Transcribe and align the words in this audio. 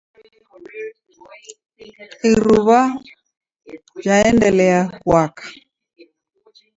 iruw'a 2.29 2.81
jaendelia 4.03 4.79
kuaka. 5.01 5.43